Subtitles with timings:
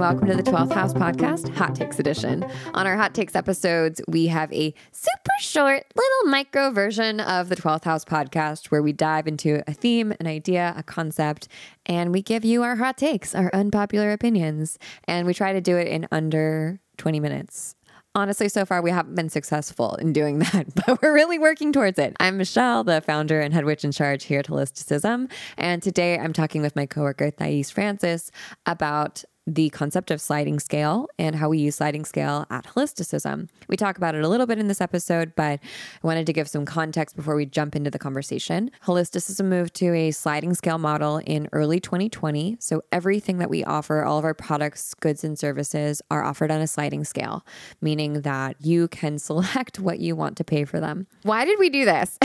[0.00, 2.44] welcome to the 12th House Podcast, Hot Takes Edition.
[2.74, 7.54] On our Hot Takes episodes, we have a super short, little micro version of the
[7.54, 11.46] 12th House Podcast where we dive into a theme, an idea, a concept,
[11.86, 14.80] and we give you our hot takes, our unpopular opinions.
[15.04, 17.76] And we try to do it in under 20 minutes.
[18.12, 21.96] Honestly, so far we haven't been successful in doing that, but we're really working towards
[21.98, 22.16] it.
[22.18, 25.30] I'm Michelle, the founder and head witch in charge here at Holisticism.
[25.56, 28.32] And today I'm talking with my coworker, Thais Francis,
[28.66, 33.48] about the concept of sliding scale and how we use sliding scale at holisticism.
[33.68, 36.48] We talk about it a little bit in this episode, but I wanted to give
[36.48, 38.70] some context before we jump into the conversation.
[38.84, 42.58] Holisticism moved to a sliding scale model in early 2020.
[42.60, 46.60] So everything that we offer, all of our products, goods, and services are offered on
[46.60, 47.44] a sliding scale,
[47.80, 51.06] meaning that you can select what you want to pay for them.
[51.22, 52.18] Why did we do this?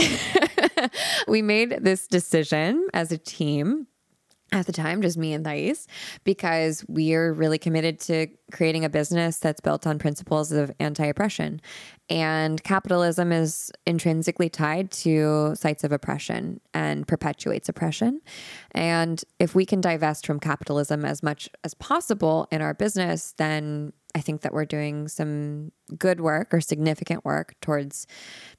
[1.28, 3.86] we made this decision as a team
[4.52, 5.88] at the time, just me and Thais,
[6.22, 11.04] because we are really committed to creating a business that's built on principles of anti
[11.04, 11.60] oppression.
[12.08, 18.20] And capitalism is intrinsically tied to sites of oppression and perpetuates oppression.
[18.70, 23.92] And if we can divest from capitalism as much as possible in our business, then
[24.14, 28.06] I think that we're doing some good work or significant work towards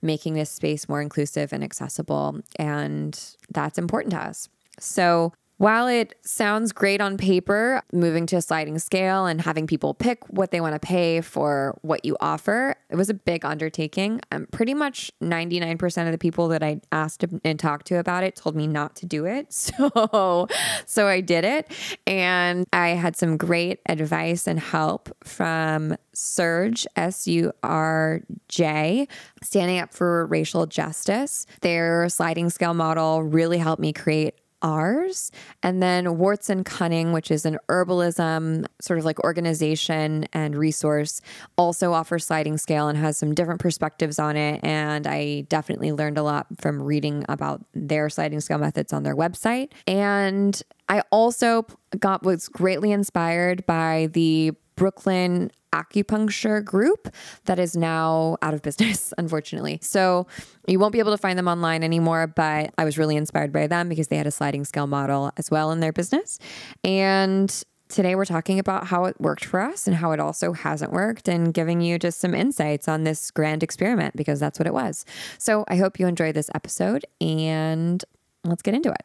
[0.02, 2.42] making this space more inclusive and accessible.
[2.58, 3.18] And
[3.50, 4.50] that's important to us.
[4.80, 9.94] So, while it sounds great on paper, moving to a sliding scale and having people
[9.94, 14.22] pick what they want to pay for what you offer, it was a big undertaking.
[14.32, 18.36] Um, pretty much 99% of the people that I asked and talked to about it
[18.36, 19.48] told me not to do it.
[19.68, 20.48] So,
[20.86, 21.72] so I did it.
[22.06, 29.08] And I had some great advice and help from Surge, S U R J,
[29.44, 31.46] standing up for racial justice.
[31.62, 35.32] Their sliding scale model really helped me create ours.
[35.64, 41.22] And then Warts and Cunning, which is an herbalism sort of like organization and resource,
[41.58, 44.64] also offers sliding scale and has some different perspectives on it.
[44.64, 49.16] And I definitely learned a lot from reading about their sliding scale methods on their
[49.16, 49.72] website.
[49.86, 51.66] And I also
[52.00, 57.14] got was greatly inspired by the Brooklyn acupuncture group
[57.46, 59.80] that is now out of business, unfortunately.
[59.82, 60.28] So
[60.68, 63.68] you won't be able to find them online anymore, but I was really inspired by
[63.68, 66.40] them because they had a sliding scale model as well in their business.
[66.84, 70.92] And today we're talking about how it worked for us and how it also hasn't
[70.92, 74.74] worked and giving you just some insights on this grand experiment because that's what it
[74.74, 75.06] was.
[75.38, 78.04] So I hope you enjoy this episode and
[78.44, 79.04] let's get into it.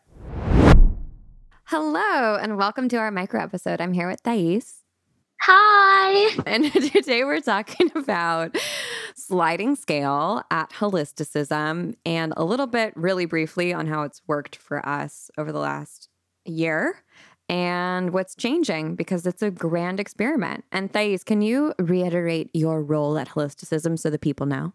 [1.67, 3.81] Hello and welcome to our micro episode.
[3.81, 4.82] I'm here with Thais.
[5.45, 6.37] Hi.
[6.47, 8.57] And today we're talking about
[9.17, 14.87] sliding scale at holisticism and a little bit, really briefly, on how it's worked for
[14.87, 16.09] us over the last
[16.45, 17.03] year
[17.49, 20.65] and what's changing because it's a grand experiment.
[20.71, 24.75] And Thais, can you reiterate your role at holisticism so the people know?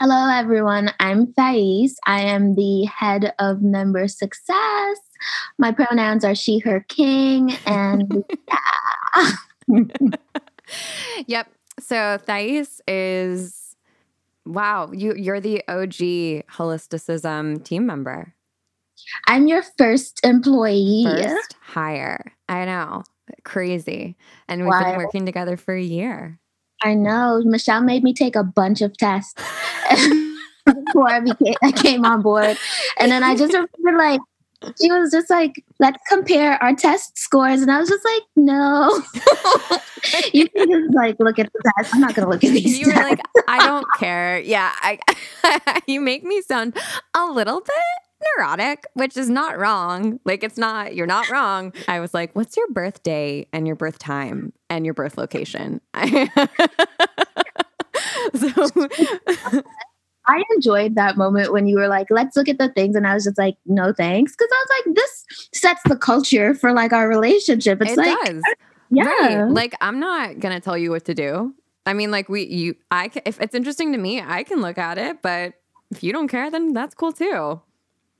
[0.00, 0.90] Hello, everyone.
[1.00, 1.96] I'm Thais.
[2.06, 4.98] I am the head of member success.
[5.58, 8.24] My pronouns are she, her, king, and
[9.16, 9.32] yeah.
[11.26, 11.48] yep.
[11.80, 13.76] So Thais is
[14.44, 18.34] wow, you you're the OG holisticism team member.
[19.26, 21.04] I'm your first employee.
[21.04, 22.32] First hire.
[22.48, 23.02] I know.
[23.44, 24.16] Crazy.
[24.48, 24.84] And we've wow.
[24.84, 26.38] been working together for a year.
[26.82, 27.42] I know.
[27.44, 29.34] Michelle made me take a bunch of tests
[30.64, 32.56] before I became I came on board.
[32.98, 34.20] And then I just remember like
[34.80, 37.62] she was just like, let's compare our test scores.
[37.62, 39.00] And I was just like, no.
[40.32, 41.94] you can just like look at the test.
[41.94, 42.78] I'm not gonna look at these.
[42.78, 44.40] You were like, I don't care.
[44.40, 44.72] Yeah.
[44.80, 44.98] I
[45.86, 46.76] you make me sound
[47.14, 47.74] a little bit
[48.36, 50.20] neurotic, which is not wrong.
[50.24, 51.72] Like it's not, you're not wrong.
[51.88, 55.80] I was like, what's your birthday and your birth time and your birth location?
[58.34, 58.68] so
[60.26, 62.94] I enjoyed that moment when you were like, let's look at the things.
[62.94, 64.34] And I was just like, no thanks.
[64.36, 67.80] Cause I was like, this sets the culture for like our relationship.
[67.82, 68.42] It's it like, does.
[68.90, 69.04] yeah.
[69.04, 69.48] Right.
[69.48, 71.54] Like, I'm not going to tell you what to do.
[71.86, 74.98] I mean, like, we, you, I, if it's interesting to me, I can look at
[74.98, 75.22] it.
[75.22, 75.54] But
[75.90, 77.60] if you don't care, then that's cool too.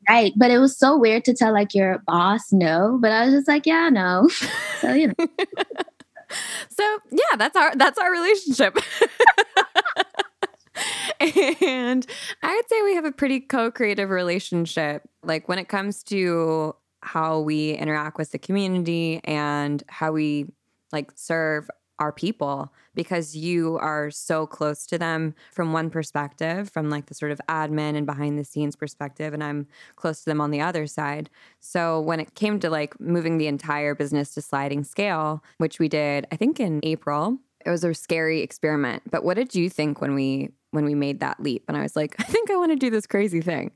[0.08, 0.32] Right.
[0.36, 2.98] But it was so weird to tell like your boss no.
[3.00, 4.28] But I was just like, yeah, no.
[4.80, 5.14] so, you know.
[6.68, 8.76] so yeah, that's our, that's our relationship.
[11.20, 12.06] and
[12.42, 15.08] I would say we have a pretty co creative relationship.
[15.22, 20.46] Like when it comes to how we interact with the community and how we
[20.92, 26.90] like serve our people because you are so close to them from one perspective, from
[26.90, 29.66] like the sort of admin and behind the scenes perspective, and I'm
[29.96, 31.30] close to them on the other side.
[31.60, 35.88] So when it came to like moving the entire business to sliding scale, which we
[35.88, 39.02] did, I think in April, it was a scary experiment.
[39.10, 41.64] But what did you think when we when we made that leap?
[41.68, 43.70] And I was like, I think I want to do this crazy thing.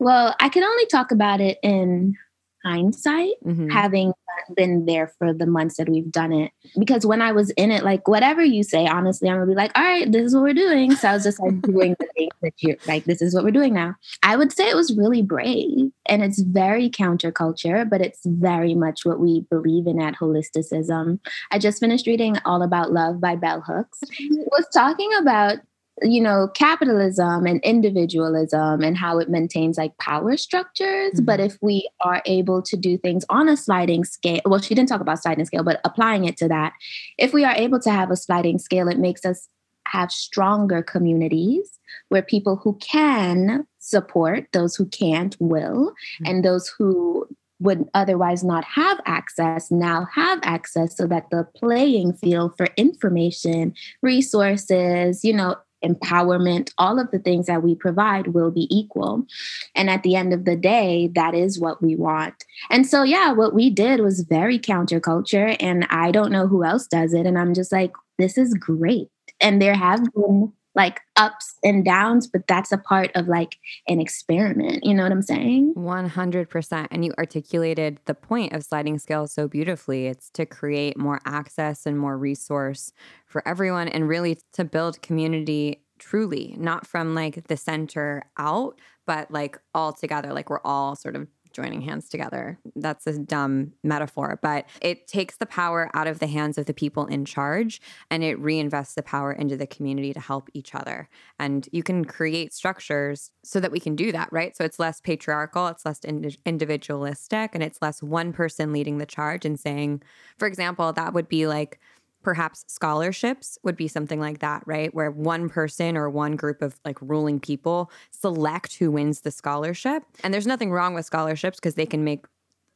[0.00, 2.16] Well, I can only talk about it in
[2.64, 3.68] hindsight, mm-hmm.
[3.70, 4.12] having
[4.56, 6.52] been there for the months that we've done it.
[6.78, 9.76] Because when I was in it, like whatever you say, honestly, I'm gonna be like,
[9.76, 10.94] all right, this is what we're doing.
[10.94, 13.50] So I was just like doing the things that you're like, this is what we're
[13.50, 13.94] doing now.
[14.22, 19.04] I would say it was really brave and it's very counterculture, but it's very much
[19.04, 21.20] what we believe in at holisticism.
[21.50, 24.00] I just finished reading All About Love by Bell Hooks.
[24.30, 25.58] was talking about
[26.02, 31.24] you know capitalism and individualism and how it maintains like power structures mm-hmm.
[31.24, 34.88] but if we are able to do things on a sliding scale well she didn't
[34.88, 36.72] talk about sliding scale but applying it to that
[37.18, 39.48] if we are able to have a sliding scale it makes us
[39.86, 41.78] have stronger communities
[42.08, 46.26] where people who can support those who can't will mm-hmm.
[46.26, 47.26] and those who
[47.60, 53.74] would otherwise not have access now have access so that the playing field for information
[54.02, 59.26] resources you know empowerment, all of the things that we provide will be equal.
[59.74, 62.44] And at the end of the day, that is what we want.
[62.70, 65.56] And so, yeah, what we did was very counterculture.
[65.60, 67.26] And I don't know who else does it.
[67.26, 69.08] And I'm just like, this is great.
[69.40, 73.56] And there have been like ups and downs, but that's a part of like
[73.88, 74.84] an experiment.
[74.84, 75.74] You know what I'm saying?
[75.76, 76.88] 100%.
[76.90, 80.06] And you articulated the point of sliding scale so beautifully.
[80.06, 82.92] It's to create more access and more resource
[83.26, 89.30] for everyone and really to build community truly, not from like the center out, but
[89.30, 90.32] like all together.
[90.32, 92.58] Like we're all sort of joining hands together.
[92.76, 96.74] That's a dumb metaphor, but it takes the power out of the hands of the
[96.74, 97.80] people in charge
[98.10, 101.08] and it reinvests the power into the community to help each other.
[101.38, 104.56] And you can create structures so that we can do that, right?
[104.56, 109.44] So it's less patriarchal, it's less individualistic, and it's less one person leading the charge
[109.44, 110.02] and saying,
[110.38, 111.80] for example, that would be like,
[112.22, 114.92] perhaps scholarships would be something like that, right?
[114.94, 120.02] Where one person or one group of like ruling people select who wins the scholarship.
[120.22, 122.26] And there's nothing wrong with scholarships because they can make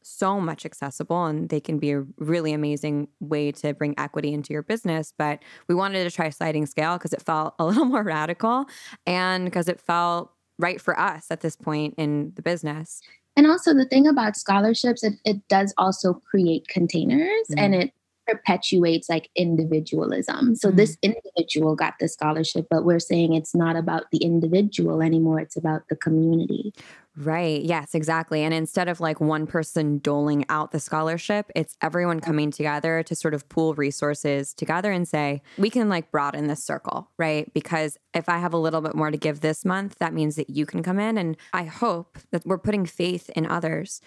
[0.02, 4.52] so much accessible and they can be a really amazing way to bring equity into
[4.52, 5.12] your business.
[5.16, 8.66] But we wanted to try sliding scale because it felt a little more radical
[9.06, 13.00] and because it felt right for us at this point in the business.
[13.36, 17.58] And also the thing about scholarships, it, it does also create containers mm-hmm.
[17.58, 17.92] and it
[18.26, 20.54] perpetuates like individualism.
[20.54, 20.76] So mm-hmm.
[20.76, 25.56] this individual got the scholarship, but we're saying it's not about the individual anymore, it's
[25.56, 26.72] about the community.
[27.14, 27.60] Right.
[27.60, 28.42] Yes, exactly.
[28.42, 33.14] And instead of like one person doling out the scholarship, it's everyone coming together to
[33.14, 37.52] sort of pool resources together and say, we can like broaden this circle, right?
[37.52, 40.48] Because if I have a little bit more to give this month, that means that
[40.48, 41.18] you can come in.
[41.18, 44.00] And I hope that we're putting faith in others,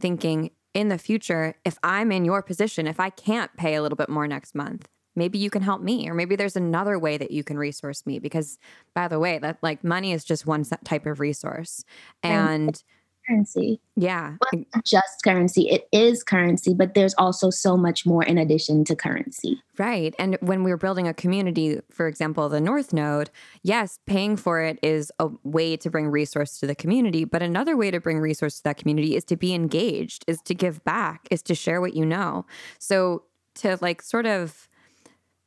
[0.00, 3.96] thinking in the future, if I'm in your position, if I can't pay a little
[3.96, 7.32] bit more next month, maybe you can help me or maybe there's another way that
[7.32, 8.58] you can resource me because
[8.94, 11.84] by the way that like money is just one type of resource.
[12.22, 12.80] And
[13.28, 13.80] currency.
[13.96, 14.36] Yeah.
[14.40, 15.68] Well, just currency.
[15.68, 19.60] It is currency, but there's also so much more in addition to currency.
[19.76, 20.14] Right.
[20.18, 23.30] And when we are building a community, for example, the North Node,
[23.62, 27.24] yes, paying for it is a way to bring resource to the community.
[27.24, 30.54] But another way to bring resource to that community is to be engaged, is to
[30.54, 32.46] give back, is to share what you know.
[32.78, 33.24] So
[33.56, 34.67] to like sort of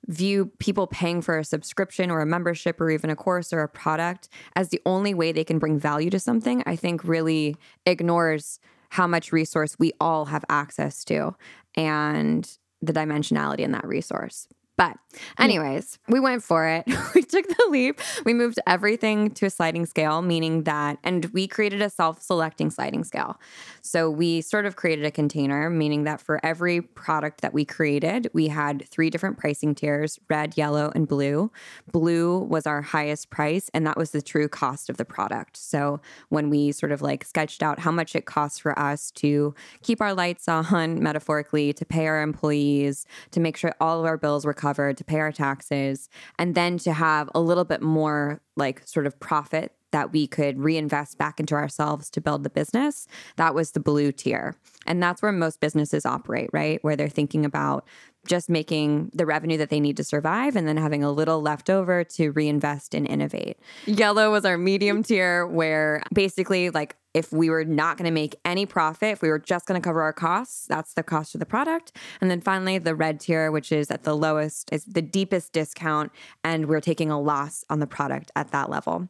[0.07, 3.69] view people paying for a subscription or a membership or even a course or a
[3.69, 7.55] product as the only way they can bring value to something, I think really
[7.85, 11.35] ignores how much resource we all have access to
[11.75, 14.47] and the dimensionality in that resource.
[14.81, 14.97] But,
[15.37, 16.87] anyways, we went for it.
[17.15, 18.01] we took the leap.
[18.25, 22.71] We moved everything to a sliding scale, meaning that, and we created a self selecting
[22.71, 23.39] sliding scale.
[23.83, 28.31] So we sort of created a container, meaning that for every product that we created,
[28.33, 31.51] we had three different pricing tiers red, yellow, and blue.
[31.91, 35.57] Blue was our highest price, and that was the true cost of the product.
[35.57, 39.53] So when we sort of like sketched out how much it costs for us to
[39.83, 44.17] keep our lights on, metaphorically, to pay our employees, to make sure all of our
[44.17, 48.41] bills were covered, to pay our taxes, and then to have a little bit more
[48.55, 53.07] like sort of profit that we could reinvest back into ourselves to build the business,
[53.35, 54.55] that was the blue tier.
[54.85, 56.81] And that's where most businesses operate, right?
[56.81, 57.85] Where they're thinking about
[58.27, 61.69] just making the revenue that they need to survive and then having a little left
[61.69, 63.57] over to reinvest and innovate.
[63.85, 68.35] Yellow was our medium tier where basically like if we were not going to make
[68.45, 71.39] any profit, if we were just going to cover our costs, that's the cost of
[71.39, 71.91] the product.
[72.21, 76.11] And then finally, the red tier, which is at the lowest, is the deepest discount,
[76.43, 79.09] and we're taking a loss on the product at that level.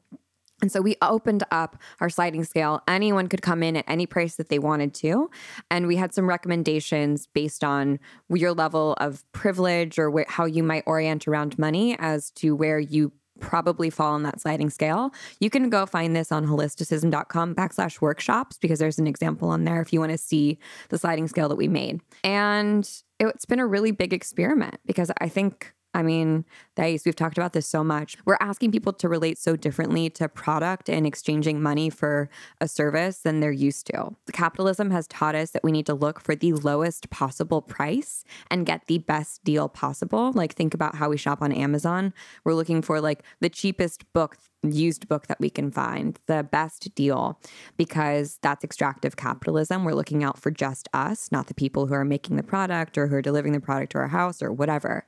[0.61, 2.81] And so we opened up our sliding scale.
[2.87, 5.29] Anyone could come in at any price that they wanted to.
[5.69, 7.99] And we had some recommendations based on
[8.29, 12.79] your level of privilege or wh- how you might orient around money as to where
[12.79, 15.11] you probably fall on that sliding scale.
[15.39, 19.81] You can go find this on holisticism.com backslash workshops because there's an example on there
[19.81, 22.01] if you want to see the sliding scale that we made.
[22.23, 22.89] And
[23.19, 26.45] it's been a really big experiment because I think I mean,
[26.75, 28.17] Thais, we've talked about this so much.
[28.25, 32.29] We're asking people to relate so differently to product and exchanging money for
[32.62, 34.15] a service than they're used to.
[34.31, 38.65] Capitalism has taught us that we need to look for the lowest possible price and
[38.65, 40.31] get the best deal possible.
[40.31, 42.13] Like, think about how we shop on Amazon.
[42.45, 46.93] We're looking for like the cheapest book used book that we can find, the best
[46.95, 47.39] deal,
[47.77, 49.83] because that's extractive capitalism.
[49.83, 53.07] We're looking out for just us, not the people who are making the product or
[53.07, 55.05] who are delivering the product to our house or whatever.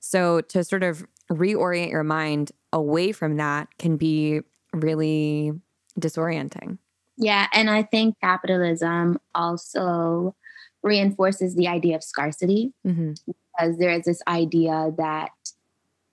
[0.00, 4.40] So to sort of reorient your mind away from that can be
[4.72, 5.52] really
[5.98, 6.78] disorienting.
[7.16, 7.46] Yeah.
[7.52, 10.34] And I think capitalism also
[10.82, 13.14] reinforces the idea of scarcity mm-hmm.
[13.26, 15.30] because there is this idea that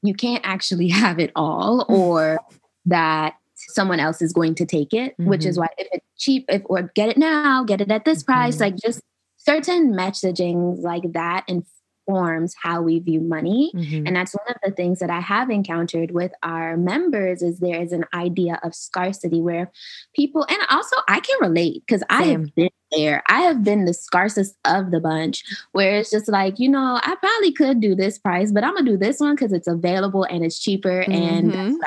[0.02, 2.40] you can't actually have it all or
[2.86, 5.30] that someone else is going to take it, mm-hmm.
[5.30, 5.62] which is mm-hmm.
[5.62, 8.64] why if it's cheap, if or get it now, get it at this price, mm-hmm.
[8.64, 9.02] like just
[9.38, 13.72] certain messaging like that informs how we view money.
[13.76, 14.08] Mm-hmm.
[14.08, 17.82] And that's one of the things that I have encountered with our members is there
[17.82, 19.72] is an idea of scarcity where
[20.16, 23.24] people and also I can relate because I have been there.
[23.28, 27.16] I have been the scarcest of the bunch where it's just like, you know, I
[27.16, 30.44] probably could do this price, but I'm gonna do this one because it's available and
[30.44, 31.12] it's cheaper mm-hmm.
[31.12, 31.82] and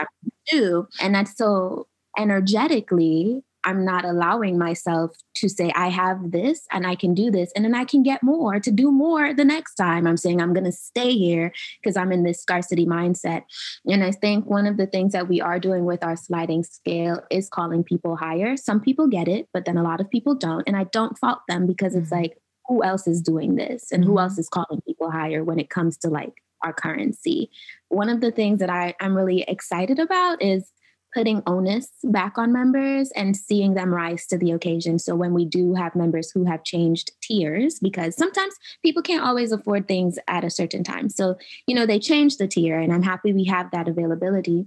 [0.50, 0.88] that's what I'm gonna do.
[1.00, 1.86] And that's so
[2.18, 7.50] energetically I'm not allowing myself to say, I have this and I can do this,
[7.56, 10.06] and then I can get more to do more the next time.
[10.06, 13.42] I'm saying I'm going to stay here because I'm in this scarcity mindset.
[13.84, 17.20] And I think one of the things that we are doing with our sliding scale
[17.28, 18.56] is calling people higher.
[18.56, 20.62] Some people get it, but then a lot of people don't.
[20.68, 22.22] And I don't fault them because it's mm-hmm.
[22.22, 22.38] like,
[22.68, 23.90] who else is doing this?
[23.90, 24.20] And who mm-hmm.
[24.20, 26.34] else is calling people higher when it comes to like
[26.66, 27.50] our currency?
[27.88, 30.72] One of the things that I, I'm really excited about is
[31.14, 34.98] putting onus back on members and seeing them rise to the occasion.
[34.98, 38.52] So when we do have members who have changed tiers, because sometimes
[38.84, 41.08] people can't always afford things at a certain time.
[41.08, 44.66] So, you know, they change the tier and I'm happy we have that availability.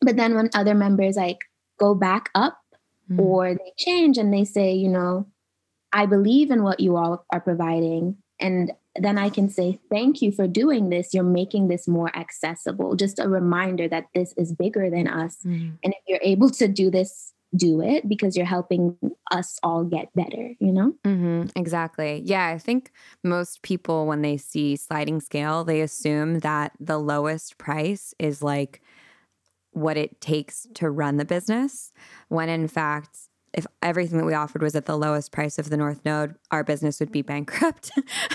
[0.00, 1.38] But then when other members like
[1.78, 2.58] go back up
[3.08, 3.20] mm.
[3.20, 5.28] or they change and they say, you know,
[5.92, 10.32] I believe in what you all are providing and then I can say, Thank you
[10.32, 11.14] for doing this.
[11.14, 12.96] You're making this more accessible.
[12.96, 15.38] Just a reminder that this is bigger than us.
[15.44, 15.78] Mm.
[15.82, 18.96] And if you're able to do this, do it because you're helping
[19.30, 20.94] us all get better, you know?
[21.04, 22.22] Mm-hmm, exactly.
[22.24, 22.46] Yeah.
[22.46, 22.92] I think
[23.24, 28.80] most people, when they see sliding scale, they assume that the lowest price is like
[29.72, 31.92] what it takes to run the business,
[32.28, 33.18] when in fact,
[33.52, 36.62] if everything that we offered was at the lowest price of the North Node, our
[36.62, 37.28] business would be mm-hmm.
[37.28, 37.90] bankrupt.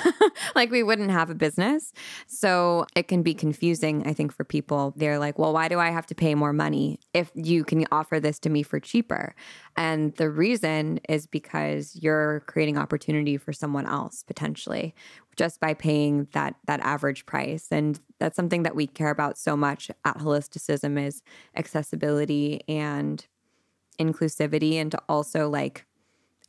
[0.55, 1.93] like we wouldn't have a business.
[2.27, 4.93] So it can be confusing, I think, for people.
[4.95, 8.19] They're like, well, why do I have to pay more money if you can offer
[8.19, 9.35] this to me for cheaper?
[9.77, 14.95] And the reason is because you're creating opportunity for someone else potentially
[15.35, 19.57] just by paying that that average price and that's something that we care about so
[19.57, 21.21] much at holisticism is
[21.57, 23.27] accessibility and
[23.97, 25.85] inclusivity and to also like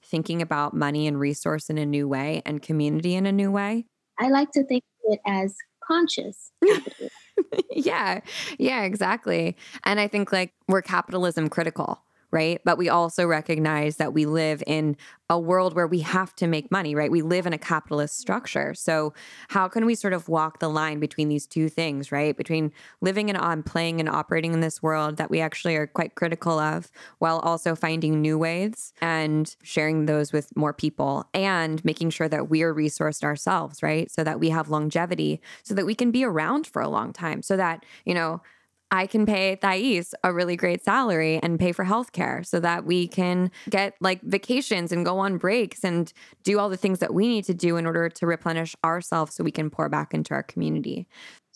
[0.05, 3.87] thinking about money and resource in a new way and community in a new way?
[4.19, 5.55] I like to think of it as
[5.87, 6.51] conscious
[7.71, 8.21] yeah.
[8.59, 9.57] Yeah, exactly.
[9.85, 12.03] And I think like we're capitalism critical
[12.37, 12.61] right?
[12.67, 14.95] But we also recognize that we live in
[15.31, 17.11] a world where we have to make money, right?
[17.11, 18.75] We live in a capitalist structure.
[18.75, 19.15] So,
[19.49, 22.37] how can we sort of walk the line between these two things, right?
[22.37, 26.15] Between living and on playing and operating in this world that we actually are quite
[26.15, 26.91] critical of,
[27.21, 32.51] while also finding new ways and sharing those with more people and making sure that
[32.51, 34.11] we are resourced ourselves, right?
[34.11, 37.41] So that we have longevity, so that we can be around for a long time,
[37.41, 38.43] so that, you know,
[38.91, 43.09] I can pay Thais a really great salary and pay for healthcare so that we
[43.09, 46.13] can get like vacations and go on breaks and
[46.45, 49.43] do all the things that we need to do in order to replenish ourselves so
[49.43, 51.07] we can pour back into our community.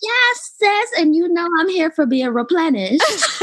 [0.03, 0.99] Yes, sis.
[0.99, 3.03] And you know I'm here for being replenished.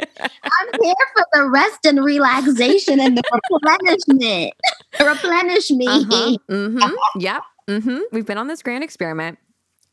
[0.00, 4.52] I'm here for the rest and relaxation and the replenishment.
[5.00, 5.86] Replenish me.
[5.86, 6.36] Uh-huh.
[6.50, 7.20] Mm-hmm.
[7.20, 7.42] Yep.
[7.68, 7.98] Mm-hmm.
[8.12, 9.38] We've been on this grand experiment.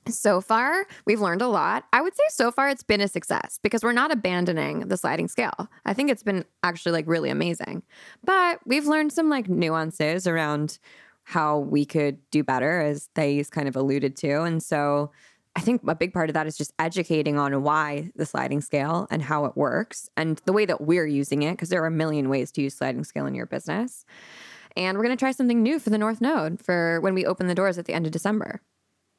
[0.07, 1.85] So far, we've learned a lot.
[1.91, 5.27] I would say so far it's been a success because we're not abandoning the sliding
[5.27, 5.67] scale.
[5.85, 7.81] I think it's been actually like really amazing.
[8.23, 10.77] But we've learned some like nuances around
[11.23, 14.43] how we could do better, as Thais kind of alluded to.
[14.43, 15.11] And so
[15.55, 19.07] I think a big part of that is just educating on why the sliding scale
[19.09, 21.91] and how it works and the way that we're using it, because there are a
[21.91, 24.05] million ways to use sliding scale in your business.
[24.77, 27.47] And we're going to try something new for the North Node for when we open
[27.47, 28.61] the doors at the end of December.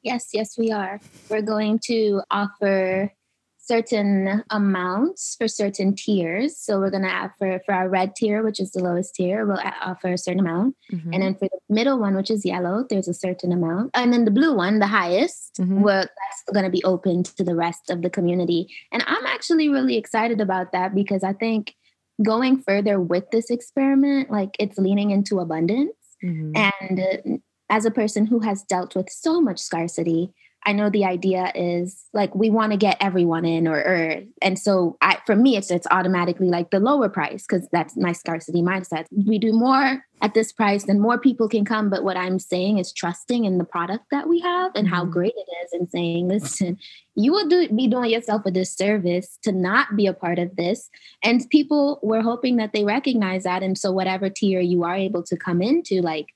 [0.06, 1.00] Yes, yes, we are.
[1.28, 3.12] We're going to offer
[3.58, 6.56] certain amounts for certain tiers.
[6.56, 9.58] So we're going to offer for our red tier, which is the lowest tier, we'll
[9.82, 10.76] offer a certain amount.
[10.92, 11.12] Mm-hmm.
[11.12, 13.90] And then for the middle one, which is yellow, there's a certain amount.
[13.94, 15.80] And then the blue one, the highest, Mhm.
[15.80, 18.68] well, that's going to be open to the rest of the community.
[18.92, 21.74] And I'm actually really excited about that because I think
[22.22, 25.96] going further with this experiment, like it's leaning into abundance.
[26.22, 26.56] Mhm.
[26.56, 30.32] And as a person who has dealt with so much scarcity,
[30.64, 34.58] I know the idea is like we want to get everyone in, or, or and
[34.58, 38.62] so I, for me, it's it's automatically like the lower price because that's my scarcity
[38.62, 39.06] mindset.
[39.12, 41.88] We do more at this price, then more people can come.
[41.88, 45.12] But what I'm saying is trusting in the product that we have and how Mhm.
[45.12, 46.78] great it is, and saying, listen,
[47.14, 50.90] you will do, be doing yourself a disservice to not be a part of this.
[51.22, 55.22] And people were hoping that they recognize that, and so whatever tier you are able
[55.24, 56.26] to come into, like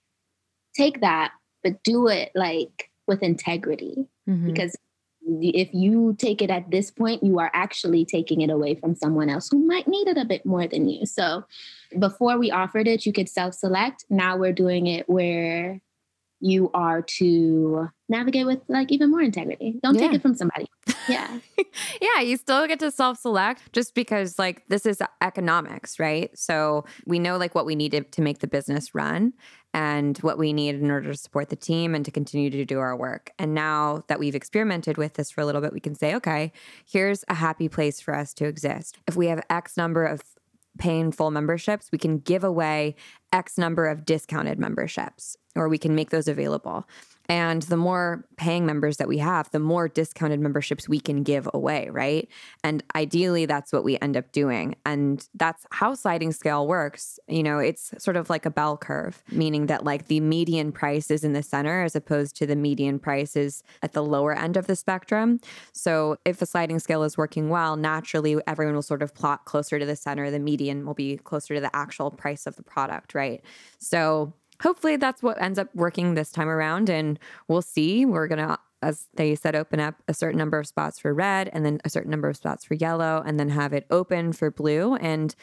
[0.75, 4.07] take that, but do it like with integrity.
[4.29, 4.47] Mhm.
[4.47, 4.77] because
[5.43, 9.29] if you take it at this point you are actually taking it away from someone
[9.29, 11.05] else who might need it a bit more than you.
[11.07, 11.45] So
[11.99, 14.05] before we offered it you could self-select.
[14.11, 15.81] Now we're doing it where
[16.41, 20.67] you are to navigate with like even more integrity don't take it from somebody
[21.09, 21.39] yeah
[22.01, 26.37] yeah, you still get to self select just because, like, this is economics, right?
[26.39, 29.35] So we know, like, what we need to, to make the business run
[29.73, 32.79] and what we need in order to support the team and to continue to do
[32.81, 33.31] our work.
[33.39, 36.53] And now that we've experimented with this for a little bit, we can say, okay,
[36.91, 38.99] here's a happy place for us to exist.
[39.07, 40.23] If we have X number of
[40.79, 42.97] paying full memberships, we can give away
[43.33, 46.87] X number of discounted memberships, or we can make those available.
[47.31, 51.49] And the more paying members that we have, the more discounted memberships we can give
[51.55, 52.29] away, right?
[52.65, 54.75] And ideally, that's what we end up doing.
[54.85, 57.21] And that's how sliding scale works.
[57.29, 61.09] You know, it's sort of like a bell curve, meaning that like the median price
[61.09, 64.57] is in the center as opposed to the median price is at the lower end
[64.57, 65.39] of the spectrum.
[65.73, 69.79] So if the sliding scale is working well, naturally everyone will sort of plot closer
[69.79, 70.33] to the center.
[70.33, 73.41] The median will be closer to the actual price of the product, right?
[73.79, 76.89] So hopefully that's what ends up working this time around.
[76.89, 77.19] And
[77.49, 78.05] we'll see.
[78.05, 81.51] We're going to, as they said, open up a certain number of spots for red
[81.53, 84.51] and then a certain number of spots for yellow and then have it open for
[84.51, 84.95] blue.
[84.97, 85.35] And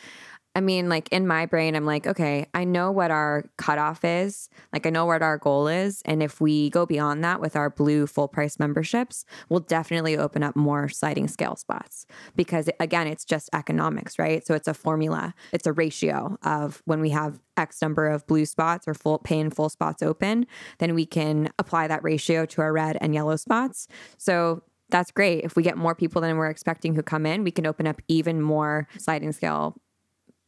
[0.57, 4.49] I mean, like in my brain, I'm like, okay, I know what our cutoff is.
[4.73, 6.01] Like, I know what our goal is.
[6.03, 10.41] And if we go beyond that with our blue full price memberships, we'll definitely open
[10.41, 14.47] up more sliding scale spots because, again, it's just economics, right?
[14.47, 18.47] So it's a formula, it's a ratio of when we have X number of blue
[18.47, 20.47] spots or full pay full spots open,
[20.79, 23.87] then we can apply that ratio to our red and yellow spots.
[24.17, 25.43] So that's great.
[25.43, 28.01] If we get more people than we're expecting who come in, we can open up
[28.07, 29.79] even more sliding scale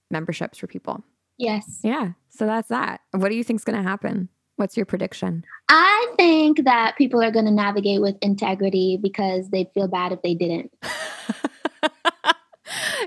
[0.09, 1.03] memberships for people.
[1.37, 2.11] yes Yeah.
[2.29, 3.01] So that's that.
[3.11, 4.29] What do you think's going to happen?
[4.55, 5.43] What's your prediction?
[5.69, 10.21] i think that people are going to navigate with integrity because they'd feel bad if
[10.23, 10.73] they didn't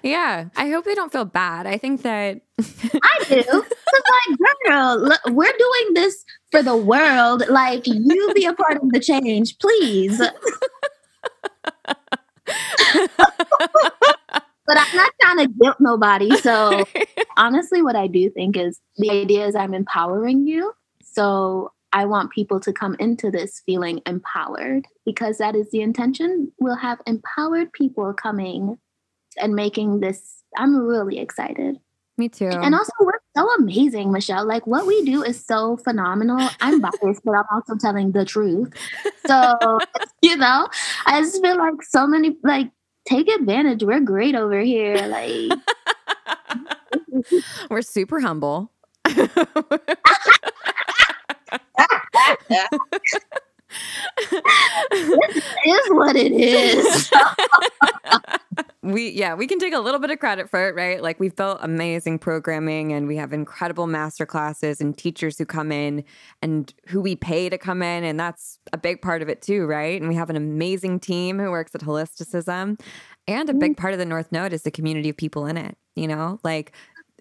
[0.03, 0.47] yeah.
[0.57, 1.67] I hope they don't feel bad.
[1.67, 3.43] I think that I do.
[3.43, 7.45] Cause like, girl, look, we're doing this for the world.
[7.49, 10.21] Like, you be a part of the change, please.
[14.73, 16.35] But I'm not trying to guilt nobody.
[16.39, 16.85] So
[17.37, 20.73] honestly, what I do think is the idea is I'm empowering you.
[21.03, 26.53] So I want people to come into this feeling empowered because that is the intention.
[26.59, 28.79] We'll have empowered people coming
[29.39, 30.43] and making this.
[30.57, 31.79] I'm really excited.
[32.17, 32.47] me too.
[32.47, 34.47] And also, we're so amazing, Michelle.
[34.47, 36.49] Like, what we do is so phenomenal.
[36.61, 38.73] I'm biased, but I'm also telling the truth.
[39.27, 39.79] So,
[40.23, 40.69] you know,
[41.05, 42.71] I just feel like so many, like,
[43.05, 43.83] take advantage.
[43.83, 44.97] We're great over here.
[45.07, 45.59] Like,
[47.71, 48.71] We're super humble.
[54.91, 57.11] This is what it is.
[58.83, 61.03] we yeah we can take a little bit of credit for it right?
[61.03, 65.71] Like we've built amazing programming and we have incredible master classes and teachers who come
[65.71, 66.05] in
[66.40, 69.66] and who we pay to come in and that's a big part of it too
[69.66, 70.01] right?
[70.01, 72.81] And we have an amazing team who works at holisticism
[73.29, 73.81] and a big mm-hmm.
[73.81, 76.38] part of the north node is the community of people in it you know?
[76.42, 76.73] Like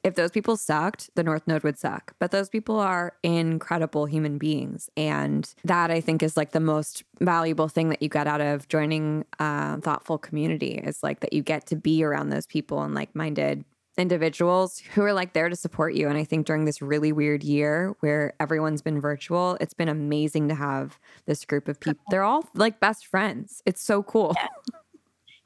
[0.04, 2.14] if those people sucked, the North Node would suck.
[2.20, 4.90] But those people are incredible human beings.
[4.98, 8.68] And that I think is like the most valuable thing that you get out of
[8.68, 12.96] joining a thoughtful community is like that you get to be around those people and
[12.96, 13.64] like minded
[13.98, 16.08] individuals who are like there to support you.
[16.08, 20.48] And I think during this really weird year where everyone's been virtual, it's been amazing
[20.48, 22.04] to have this group of people.
[22.10, 23.62] They're all like best friends.
[23.66, 24.34] It's so cool.
[24.36, 24.48] Yeah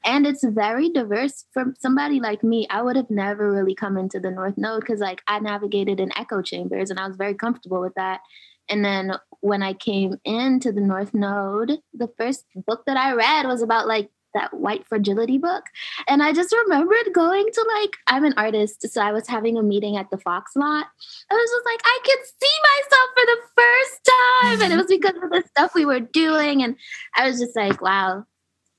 [0.06, 1.44] and it's very diverse.
[1.52, 5.00] For somebody like me i would have never really come into the north node because
[5.00, 8.20] like i navigated in echo chambers and i was very comfortable with that.
[8.68, 13.46] And then when i came into the north node the first book that i read
[13.46, 15.64] was about like that white fragility book.
[16.08, 19.62] And i just remembered going to like i'm an artist so i was having a
[19.62, 20.86] meeting at the fox lot.
[21.30, 24.62] I was just like i could see myself for the first time.
[24.62, 26.62] And it was because of the stuff we were doing.
[26.62, 26.76] And
[27.16, 28.26] i was just like wow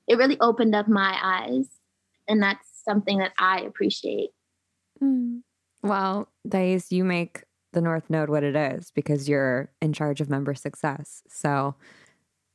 [0.08, 1.68] it really opened up my eyes.
[2.28, 4.32] And that's something that I appreciate.
[5.02, 5.42] Mm.
[5.84, 7.44] Well, Thais, you make
[7.74, 11.22] the North Node what it is because you're in charge of member success.
[11.30, 11.76] So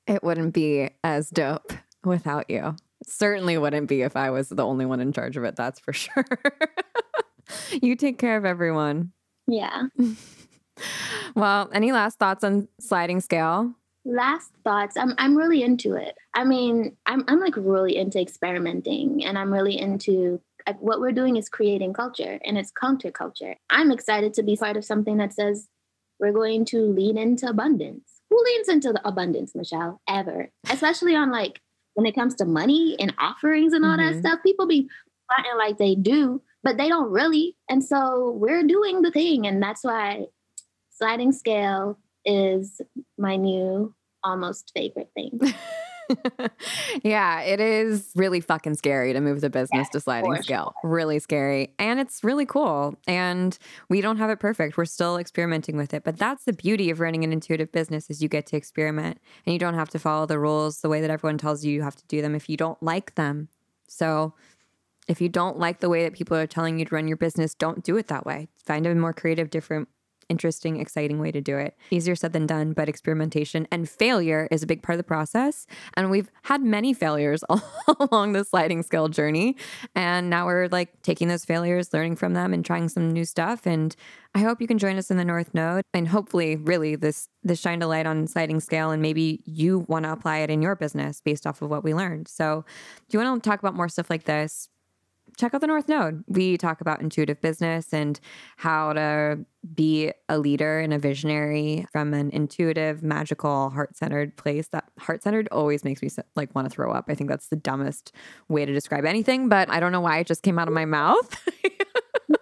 [0.07, 1.73] it wouldn't be as dope
[2.05, 2.77] without you.
[3.07, 5.57] Certainly wouldn't be if I was the only one in charge of it.
[5.57, 6.25] That's for sure.
[7.71, 9.13] you take care of everyone.
[9.47, 9.89] Yeah.
[11.35, 13.75] well, any last thoughts on sliding scale?
[14.05, 16.17] Last thoughts i'm i'm really into it.
[16.35, 20.41] I mean i'm i'm like really into experimenting and i'm really into
[20.79, 23.57] what we're doing is creating culture and it's counterculture.
[23.71, 25.69] I'm excited to be part of something that says
[26.21, 28.21] we're going to lean into abundance.
[28.31, 30.01] Who leans into the abundance michelle?
[30.09, 30.51] Ever.
[30.71, 31.61] Especially on like
[31.95, 34.21] when it comes to money and offerings and all mm-hmm.
[34.21, 34.89] that stuff people be
[35.35, 39.63] fighting like they do but they don't really and so we're doing the thing and
[39.63, 40.27] that's why
[40.91, 42.81] sliding scale is
[43.19, 45.41] my new almost favorite thing.
[47.03, 50.75] yeah, it is really fucking scary to move the business to sliding scale.
[50.83, 50.91] Sure.
[50.91, 51.75] Really scary.
[51.79, 52.97] And it's really cool.
[53.07, 53.57] And
[53.89, 54.77] we don't have it perfect.
[54.77, 56.05] We're still experimenting with it.
[56.05, 59.53] But that's the beauty of running an intuitive business is you get to experiment and
[59.53, 61.97] you don't have to follow the rules the way that everyone tells you you have
[61.97, 63.49] to do them if you don't like them.
[63.89, 64.35] So
[65.09, 67.55] if you don't like the way that people are telling you to run your business,
[67.55, 68.49] don't do it that way.
[68.65, 69.89] Find a more creative, different
[70.29, 71.77] interesting, exciting way to do it.
[71.91, 75.67] Easier said than done, but experimentation and failure is a big part of the process.
[75.95, 77.45] And we've had many failures
[78.01, 79.57] along the sliding scale journey.
[79.95, 83.67] And now we're like taking those failures, learning from them, and trying some new stuff.
[83.67, 83.95] And
[84.35, 85.83] I hope you can join us in the North Node.
[85.93, 90.05] And hopefully, really, this this shined a light on sliding scale, and maybe you want
[90.05, 92.29] to apply it in your business based off of what we learned.
[92.29, 92.65] So,
[93.09, 94.69] do you want to talk about more stuff like this?
[95.37, 96.25] Check out the North Node.
[96.27, 98.19] We talk about intuitive business and
[98.57, 104.69] how to be a leader and a visionary from an intuitive, magical, heart centered place.
[104.69, 107.07] That heart centered always makes me like want to throw up.
[107.09, 108.13] I think that's the dumbest
[108.49, 110.85] way to describe anything, but I don't know why it just came out of my
[110.85, 111.37] mouth.
[112.29, 112.37] no,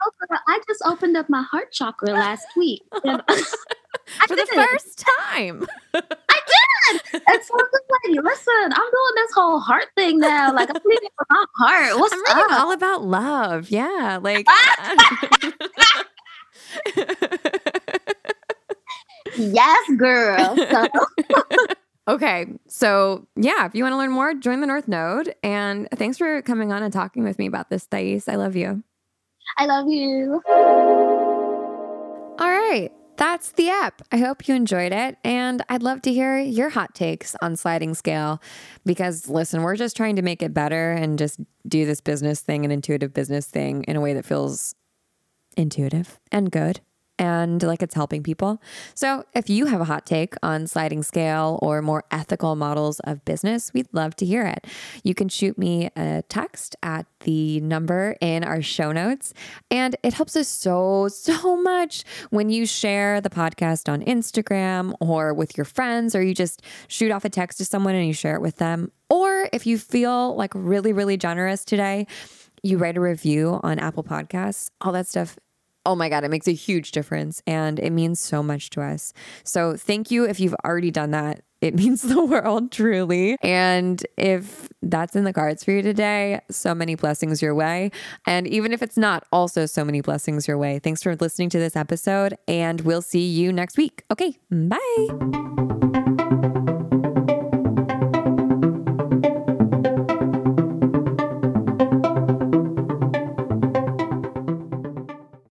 [0.49, 2.83] I just opened up my heart chakra last week.
[4.27, 5.67] For the first time.
[6.91, 7.23] I did.
[7.27, 10.53] And so I'm just like, listen, I'm doing this whole heart thing now.
[10.53, 11.99] Like I'm reading for my heart.
[12.01, 13.71] What's I'm reading all about love.
[13.71, 14.19] Yeah.
[14.23, 14.47] Like
[19.37, 20.57] Yes, girl.
[20.57, 20.87] So.
[22.09, 22.47] okay.
[22.69, 25.35] So yeah, if you want to learn more, join the North Node.
[25.43, 28.29] And thanks for coming on and talking with me about this, Thais.
[28.29, 28.83] I love you.
[29.57, 30.43] I love you.
[32.39, 34.01] All right that's the app.
[34.11, 35.19] I hope you enjoyed it.
[35.23, 38.41] And I'd love to hear your hot takes on sliding scale
[38.87, 42.65] because, listen, we're just trying to make it better and just do this business thing,
[42.65, 44.75] an intuitive business thing, in a way that feels
[45.55, 46.81] intuitive and good
[47.21, 48.63] and like it's helping people.
[48.95, 53.25] So, if you have a hot take on sliding scale or more ethical models of
[53.27, 54.67] business, we'd love to hear it.
[55.05, 59.35] You can shoot me a text at the number in our show notes.
[59.71, 65.35] And it helps us so, so much when you share the podcast on Instagram or
[65.35, 68.35] with your friends, or you just shoot off a text to someone and you share
[68.35, 68.91] it with them.
[69.11, 72.07] Or if you feel like really, really generous today,
[72.63, 74.71] you write a review on Apple Podcasts.
[74.81, 75.39] All that stuff
[75.87, 79.13] oh my God, it makes a huge difference and it means so much to us.
[79.45, 81.43] So thank you if you've already done that.
[81.61, 83.37] It means the world, truly.
[83.43, 87.91] And if that's in the cards for you today, so many blessings your way.
[88.27, 90.79] And even if it's not, also so many blessings your way.
[90.79, 94.05] Thanks for listening to this episode, and we'll see you next week.
[94.11, 96.50] Okay, bye.